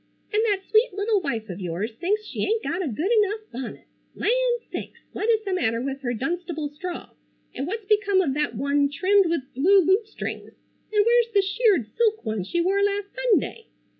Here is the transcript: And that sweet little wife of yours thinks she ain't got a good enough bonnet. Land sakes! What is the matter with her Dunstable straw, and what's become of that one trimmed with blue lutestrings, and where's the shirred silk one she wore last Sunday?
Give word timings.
And 0.33 0.41
that 0.45 0.63
sweet 0.67 0.91
little 0.95 1.21
wife 1.21 1.47
of 1.47 1.59
yours 1.61 1.91
thinks 1.93 2.25
she 2.25 2.41
ain't 2.41 2.63
got 2.63 2.81
a 2.81 2.87
good 2.87 3.11
enough 3.23 3.41
bonnet. 3.53 3.85
Land 4.15 4.61
sakes! 4.71 4.99
What 5.11 5.29
is 5.29 5.43
the 5.45 5.53
matter 5.53 5.79
with 5.79 6.01
her 6.01 6.15
Dunstable 6.15 6.69
straw, 6.69 7.11
and 7.53 7.67
what's 7.67 7.85
become 7.85 8.19
of 8.19 8.33
that 8.33 8.55
one 8.55 8.89
trimmed 8.89 9.27
with 9.29 9.53
blue 9.53 9.79
lutestrings, 9.81 10.53
and 10.91 11.05
where's 11.05 11.31
the 11.35 11.43
shirred 11.43 11.85
silk 11.95 12.25
one 12.25 12.43
she 12.43 12.61
wore 12.61 12.81
last 12.81 13.09
Sunday? 13.13 13.67